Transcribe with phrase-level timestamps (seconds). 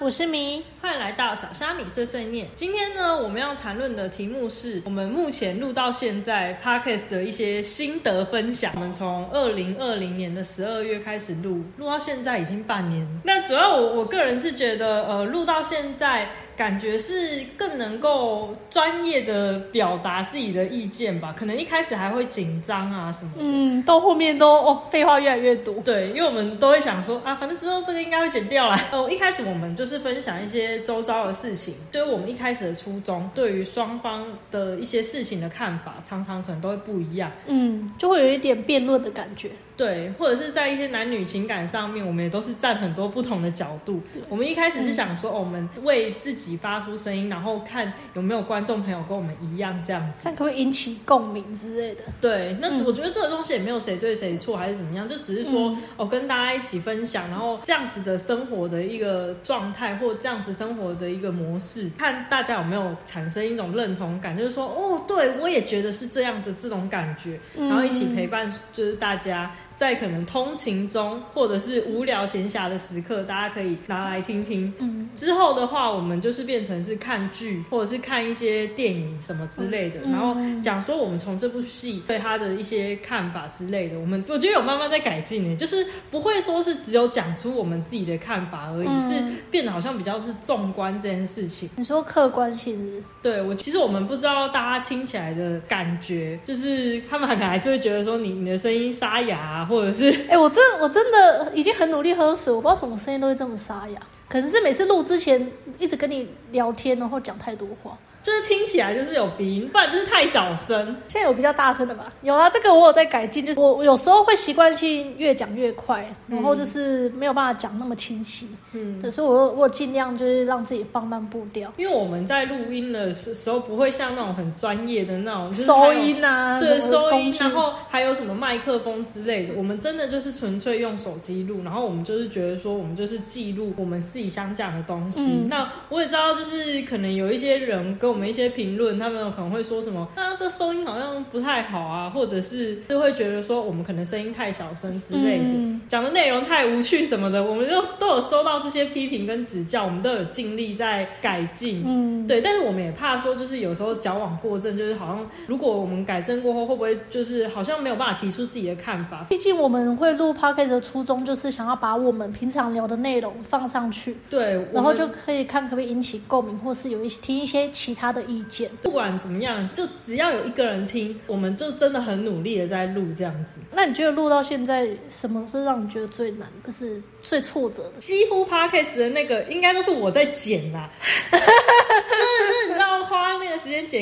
[0.00, 2.48] 我是米，欢迎来到小虾米碎碎念。
[2.56, 8.72] 今天呢，我们要谈论的题目是我们目前录到现在 podcast 的一些心得分享。
[8.74, 13.06] 我们从二零二零年的十二月开始录，录到现在已经半年。
[13.24, 16.30] 那主要我我个人是觉得，呃，录到现在。
[16.56, 28.78] 感觉是更能够专业的表达自己的意见吧，可能一开始还会紧张啊什么的，嗯，到后面都哦废话越来越多，对，因为我们都会想说啊，反正之后这个应该会剪掉啦。
[28.92, 39.50] 哦，一开始我们就是分享一些周遭的事情，就是我们一开始的初衷，对于双方的一些事情的看法，常常可能都会不一样，嗯，就会有一点辩论的感觉。
[39.76, 43.98] 对，或者是在一些男女情感上面，我们也都是站很多不同的角度。
[44.28, 52.02] 我们一开始是想说，我们为自己发出声音，然后看有没有观众朋友跟我们一样这样子，看可不可以引起共鸣之类的。
[52.20, 69.50] 对，那我觉得这个东西也没有谁对谁错，还是怎么样，就只是说，哦，跟大家一起分享，然后这样子的生活的一个状态，或这样子生活的一个模式，看大家有没有产生一种认同感，就是说，哦，对我也觉得是这样的这种感觉，然后一起陪伴，就是大家。
[69.80, 74.70] 在可能通勤中，或者是无聊闲暇的时刻，大家可以拿来听听。
[74.78, 83.98] 嗯，之后的话，我们就是变成是看剧，或者是看一些电影什么之类的，然后讲说我们从这部戏对他的一些看法之类的。
[83.98, 89.14] 我们我觉得有慢慢在改进呢，就是不会说是只有讲出我们自己的看法而已，是
[89.50, 91.70] 变得好像比较是纵观这件事情。
[91.76, 93.02] 你说客观性？
[93.22, 99.66] 对我其实我们不知道大家听起来的感觉，就是他们可能还是会觉得说你你的声音沙哑。
[99.70, 107.96] 或者是，哎，我真我真的已经很努力喝水，我不知道什么声音都会这么沙哑，可能是每次录之前一直跟你聊天，然后讲太多话。
[108.22, 110.84] 就是听起来就是有鼻音，不然就是太小声。
[111.08, 112.12] 现在有比较大声的吧？
[112.22, 113.44] 有啊，这个我有在改进。
[113.46, 118.48] 就是我有时候会习惯性越讲越快，然后就是没有办法讲那么清晰。
[118.72, 121.72] 嗯，可是我我尽量就是让自己放慢步调。
[121.76, 129.54] 因为我们在录音的时时候不会像那种很专业的那种收音啊，对，收音，然后还有什么麦克风之类的。
[129.56, 135.46] 我们真的就是纯粹用手机录，然后我们就是觉得说，我们就是记录我们自己想讲的东西。
[135.48, 140.06] 那我也知道，就是可能有一些人跟我们一些评论，他们可能会说什么？
[140.14, 145.54] 啊，这收音好像不太好啊，或者是就会觉得说我们可能声音太小声之类的，
[145.88, 151.82] 讲的内容太无趣什么的，我们都都有收到这些批评跟指教，我们都有尽力在改进。
[151.86, 159.24] 嗯，对，但是我们也怕说，就是有时候矫枉过正，就是好像如果我们改正过后，会不会就是好像没有办法提出自己的看法？
[159.28, 168.70] 毕竟我们会录 podcast 的初衷就是想要把我们平常聊的内容放上去，对，然后就可以看可不可以引起共鸣，或是有一些听一些其他的意见。
[168.82, 173.60] 不管怎么样，就只要有一个人听，我们就真的很努力的在录这样子。
[173.72, 178.00] 那你觉得录到现在，什么是让你觉得最难，就是最挫折的？
[178.00, 180.90] 几乎 podcast 的那个，应该都是我在剪啦。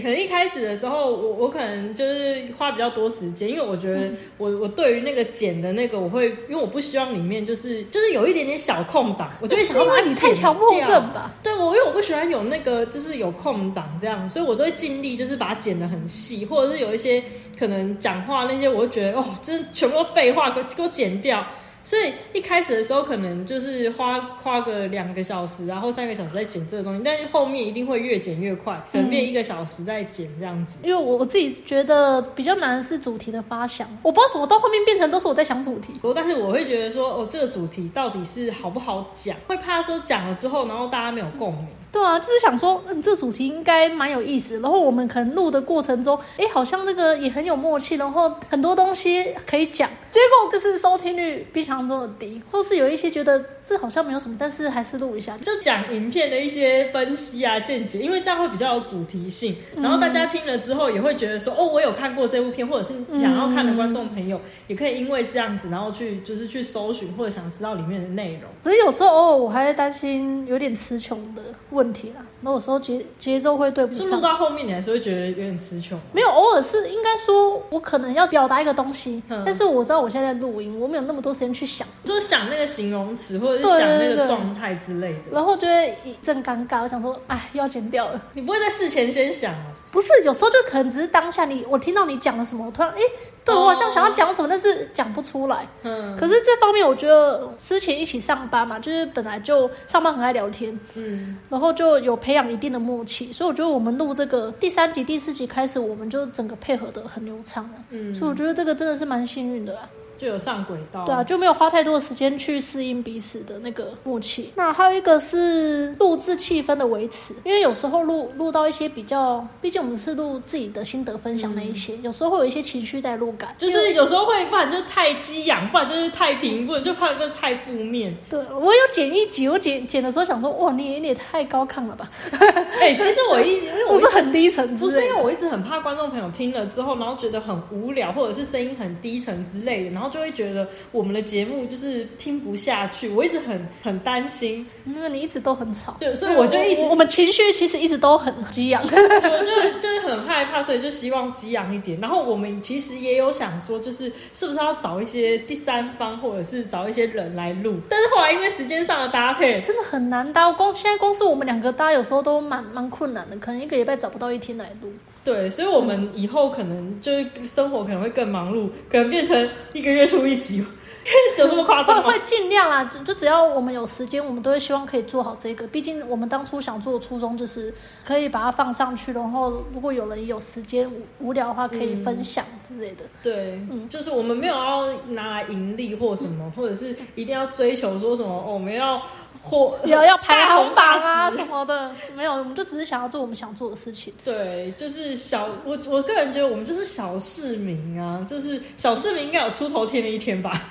[0.00, 11.32] 可能一开始的时候，我我可能就是花比较多时间，因为我觉得我我对于那个剪的那个，我会因为我不希望里面就是就是有一点点小空档，我就会想要把你太强迫症吧？
[11.42, 17.22] 对我，因为我不喜欢有那个就是有空档这样，所以我就会尽力就是把它剪的很细，或者是有一些
[17.58, 21.44] 可能讲话那些，我就觉得哦，真全部废话给我给我剪掉。
[21.84, 30.78] 所以一开始的时候，可能就是花花个两个小时，然后三个小时在剪这个东西，但是后面一定会越剪越快，可能变一个小时在剪这样子。
[30.82, 35.92] 因为我我自己觉得比较难是主题的发想，我不知道什么到后面变成都是我在想主题。
[36.14, 39.36] 但是我会觉得说，哦，这个主题到底是好不好讲？
[39.46, 41.66] 会怕说讲了之后，然后大家没有共鸣。
[41.94, 44.58] 对啊，就是想说，嗯，这主题应该蛮有意思。
[44.58, 49.88] 然后我们可能录的过程中，哎，好像这个也很有默契，然后很多东西可以讲。
[50.10, 55.38] 结果就是收听率比想象中的低，或是有一些觉得这好像没有什么，但是还是录一下。
[55.38, 59.56] 就讲影片的一些分析啊、见解，因为这样会比较有主题性。
[59.76, 68.42] 然后大家听了之后也会觉得说，哦，我有看过这部片，或者是想要看的观众朋友也可以因为这样子，然后去就是去搜寻或者想知道里面的内容。
[68.62, 71.94] 可是有时候偶尔我还会担心有点词穷的问。
[71.94, 74.10] 题啦，那有时候节节奏会对不上。
[74.10, 75.96] 录到后面，你还是会觉得有点词穷。
[76.12, 86.82] 没有，偶尔是应该说，我可能要表达一个东西，但是我知道我现在在录音，我没有那么多时间去想，就是想那个形容词或者是想那个状态之类的，然后就会一阵尴尬。
[86.82, 88.20] 我想说，哎，又要剪掉了。
[88.32, 89.66] 你不会在事前先想啊？
[89.90, 93.00] 不是，有时候就可能只是当下你我听到你讲了什么，我突然哎，
[93.44, 95.68] 对我好像想要讲什么，但是讲不出来。
[95.84, 96.16] 嗯。
[96.16, 107.74] 可是这方面，我觉得之前一起上班嘛，就是本来就上班很爱聊天，嗯，然后就有培养一定的默契，所以我觉得我们录这个第三集、第四集开始，我们就整个配合的很流畅了。
[107.90, 108.12] 嗯。
[108.12, 109.88] 所以我觉得这个真的是蛮幸运的啦。
[110.24, 111.04] 就有上轨道。
[111.04, 114.50] 对啊，就没有花太多的时间去适应彼此的那个默契。
[114.54, 128.16] 那还有一个是录制气氛的维持，因为有时候录录到一些比较，毕竟我们是录自己的心得分享那一些，有时候会有一些情绪带入感，就是有时候会不然就是太激昂，不然就是太平稳，就怕就太负面。
[128.30, 132.10] 对我有剪一集，我剪剪的时候想说，哇，你你也太高亢了吧？
[132.80, 143.08] 哎，其实我一我是很低沉，不是因为我一直很怕观众朋友听了之后，然后觉得很无聊，或者是声音很低沉之类的，然后就会觉得我们的节目就是听不下去。
[143.08, 151.98] 我一直很很担心，因为你一直都很吵，对，所以我就一直我们情绪其实一直都很激昂， 我就就是很害怕，所以就希望激昂一点。
[152.00, 157.76] 然后我们其实也有想说，就是是不是要找一些第三方，或者是找一些人来录。
[157.88, 160.50] 但是后来因为时间上的搭配，真的很难搭。
[160.52, 164.92] 光现在光是我们两个搭，有时候都蛮蛮困难的，可能一个礼拜找不到一天来录。
[165.24, 170.58] 对，所以，我们以后可能就是生活可能会更忙碌， 可能变成一个月出一集，
[171.38, 175.66] 有这么夸张会会尽量啦，就就只要我们有时间，我们都会希望可以做好这个。
[175.68, 177.72] 毕竟我们当初想做的初衷就是
[178.04, 180.90] 可以把它放上去，然后如果有人有时间
[181.20, 183.04] 无聊的话，可以分享之类的。
[183.22, 189.00] 对，嗯，就是我们没有要拿来盈利或什么，或者是一定要追求说什么，我们要。
[189.46, 194.12] 或有 要排行榜啊什么的，没有，我们就只是想要做我们想做的事情。
[194.24, 200.62] 对，就是小我我个人觉得我们就是小市民啊，就是小市民应该有出头天的一天吧。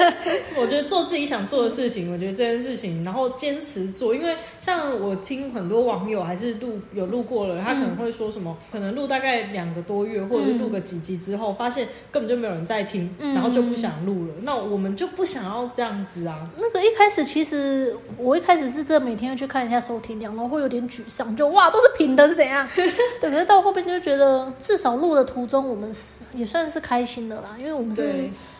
[0.58, 14.34] 我觉得做自己想做的事情，我觉得这件事情，然后坚持做，因为像我听很多网友还是录有录过了，他可能会说什么，可能录大概两个多月，或者是录个几集之后，发现根本就没有人在听，然后就不想录了。
[14.40, 16.34] 那我们就不想要这样子啊。
[16.58, 17.94] 那个一开始其实。
[18.22, 22.66] 我一开始是这每天要去看一下收听量，然后会有点沮丧，就哇都是平的，是怎样？
[23.20, 28.02] 对，可是到后边就觉得至少录的途中我们是也算是开心的啦，因为我们是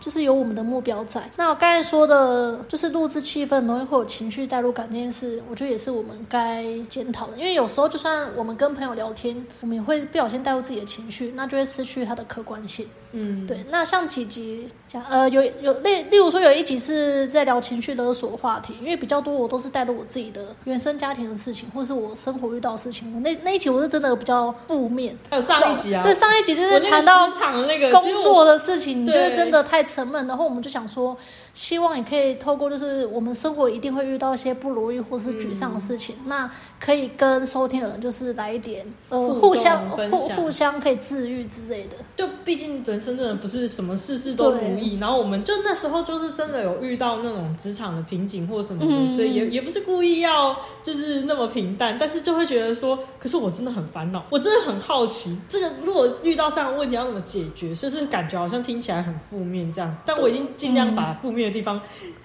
[0.03, 1.21] 就是有我们的目标在。
[1.37, 12.85] 那我刚才说的就是录制气氛容易会有情绪代入感这件事，我觉得也是我们该检讨的，因为有时候就算我们跟朋友聊天，我们也会不小心带入自己的情绪，那就会失去它的客观性。
[13.13, 13.63] 嗯，对。
[13.69, 19.53] 那像几集讲呃有有例例如说有一集是在聊情绪勒索话题，因为比较多我。
[19.53, 23.13] 都是带着我自己的原生家庭的事情，或是我生活遇到的事情。
[23.13, 25.15] 我那那一集我是真的比较负面。
[25.29, 27.29] 还有上一集啊，对上一集就是谈到
[27.67, 30.25] 那个工作的事情，就是真的太沉闷。
[30.27, 31.15] 然后我们就想说，
[31.53, 41.95] 希望也可以透过就是我们生活一定会遇到一些不如意或是沮丧的事情，那可以跟收听的人就是来一点呃互相互互相可以治愈之类的。
[42.15, 49.53] 就毕竟人生真的不是什么事事都如意，然后我们就那时候就是真的有遇到那种职场的瓶颈或什么的，所以也。
[49.53, 57.75] 也不是故意要就是那么平淡，但是就会觉得说，可是我真的很烦恼，我真的很好奇，这个如果遇到这样的问题要怎么解决？
[57.75, 61.81] 就是感觉好像听起来很负面这样，但我已经尽量把负面的地方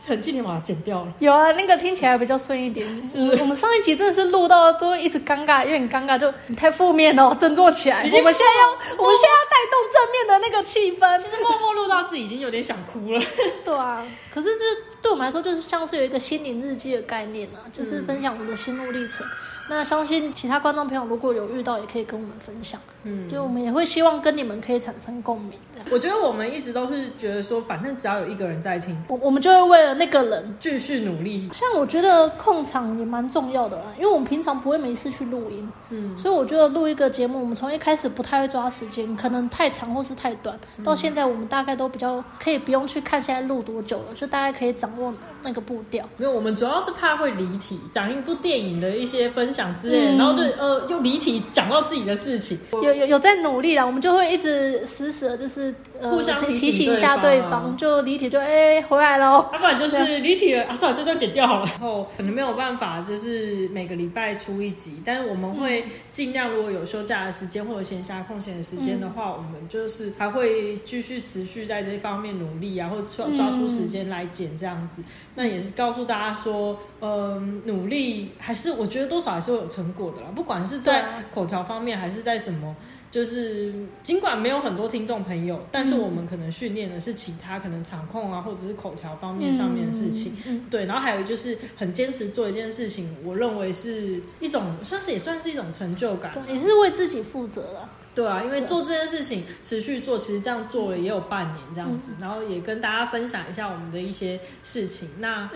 [0.07, 1.13] 很尽量把它剪掉了。
[1.19, 2.87] 有啊，那个听起来比较顺一点。
[3.03, 7.99] 是我们上一集真的是录到都一直尴尬，有点尴尬，就太负面了，振作起来。
[8.13, 11.19] 我们现在要，我们现在要带动正面的那个气氛。
[11.19, 13.21] 其实默默录到自己已经有点想哭了。
[13.65, 14.89] 对啊，可是这。
[15.01, 19.25] 对我们来说，就是像是有一个心灵日记的概念啊，就是分享我们的心路历程。
[19.71, 22.81] 那相信其他观众朋友如果有遇到，也可以跟我们分享。
[23.05, 25.53] 嗯，就我们也会希望跟你们可以产生共鸣。
[25.93, 31.49] 我觉得我们一直都是觉得说，反正只要有一个人在听，我我们就会为了那个人继续努力。
[31.53, 35.69] 像我觉得控场也蛮重要的啦，因为我们平常不会没事去录音。
[35.91, 45.13] 嗯，所以我觉得录一个节目，我们从一开始不太会抓时间，可能太长或是太短，到现在我们大概都比较可以不用去看现在录多久了，就大概可以掌握
[45.43, 46.09] 那个步调。
[46.17, 50.39] 没有，我们主要是怕会离题，讲一部电影的一些分享之类，然后。
[50.39, 61.67] 就呃，又离题讲到自己的事情，有有有在努力了，我们就会一直死死的，就是呃，互相提醒一下对方，就离题就哎回来喽，要不然就是离题了啊，算了，这段剪掉好了。
[61.67, 75.03] 然后可能没有办法，就是每个礼拜出一集，但是我们会尽量，如果有休假的时间或者闲暇空闲的时间的话，我们就是还会继续持续在这方面努力啊，或者抓抓出时间来剪这样子。
[75.35, 80.29] 那也是告诉大家说，嗯，努力还是我觉得多少还是会有成果的啦。
[80.35, 82.75] 不管是在口条方面，还是在什么，
[83.11, 83.73] 就是
[84.03, 90.33] 尽管没有很多听众朋友，但是我们可能训练的是其他可能场控啊，或者是口条方面上面的事情。
[90.71, 97.89] 对，然后还有就是很坚持做一件事情，我认为是一种，算是也算是一种成就感，也是为自己负责了。
[98.15, 105.09] 对啊，因为做这件事情持续做，其实这样做了也有半年这样子，然后也跟大家分享一下我们的一些事情。
[105.21, 105.49] 那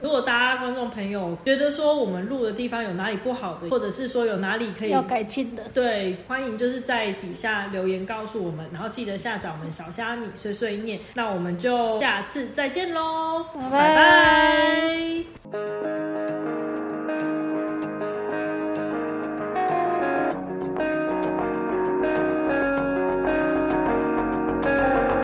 [0.00, 11.00] 如果大家观众朋友觉得说我们录的地方有哪里不好的，或者是说有哪里可以要改进的，对，欢迎就是在底下留言告诉我们，然后记得下载我们小虾米碎碎念。
[11.14, 16.25] 那我们就下次再见喽，拜拜。